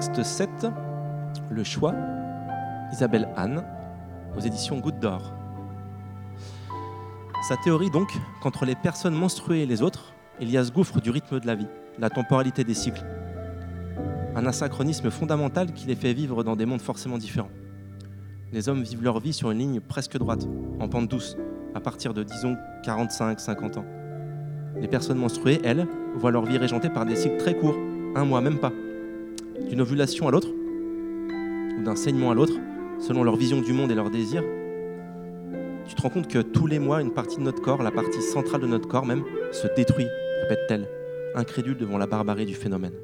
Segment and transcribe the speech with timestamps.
[0.00, 0.66] texte 7,
[1.50, 1.94] Le choix,
[2.90, 3.62] Isabelle Anne,
[4.34, 5.34] aux éditions Goutte d'Or.
[7.46, 8.10] Sa théorie donc
[8.40, 11.46] qu'entre les personnes menstruées et les autres, il y a ce gouffre du rythme de
[11.46, 11.66] la vie,
[11.98, 13.04] la temporalité des cycles.
[14.34, 17.50] Un asynchronisme fondamental qui les fait vivre dans des mondes forcément différents.
[18.54, 20.48] Les hommes vivent leur vie sur une ligne presque droite,
[20.80, 21.36] en pente douce,
[21.74, 23.84] à partir de, disons, 45-50 ans.
[24.80, 27.76] Les personnes menstruées, elles, voient leur vie régentée par des cycles très courts,
[28.14, 28.72] un mois, même pas.
[29.68, 32.54] D'une ovulation à l'autre, ou d'un saignement à l'autre,
[32.98, 34.44] selon leur vision du monde et leurs désirs,
[35.86, 38.22] tu te rends compte que tous les mois, une partie de notre corps, la partie
[38.22, 40.06] centrale de notre corps même, se détruit,
[40.42, 40.88] répète-t-elle,
[41.34, 42.94] incrédule devant la barbarie du phénomène.